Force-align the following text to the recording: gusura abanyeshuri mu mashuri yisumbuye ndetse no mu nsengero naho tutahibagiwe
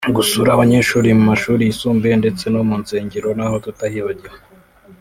gusura 0.17 0.49
abanyeshuri 0.53 1.07
mu 1.17 1.23
mashuri 1.31 1.61
yisumbuye 1.63 2.13
ndetse 2.21 2.45
no 2.53 2.61
mu 2.67 2.75
nsengero 2.81 3.29
naho 3.37 3.55
tutahibagiwe 3.63 4.37